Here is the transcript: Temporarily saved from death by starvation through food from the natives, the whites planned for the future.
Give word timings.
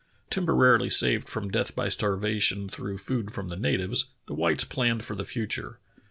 Temporarily 0.31 0.89
saved 0.89 1.29
from 1.29 1.51
death 1.51 1.75
by 1.75 1.87
starvation 1.87 2.67
through 2.67 2.97
food 2.97 3.29
from 3.29 3.49
the 3.49 3.55
natives, 3.55 4.05
the 4.25 4.33
whites 4.33 4.63
planned 4.63 5.03
for 5.05 5.13
the 5.15 5.23
future. 5.25 5.77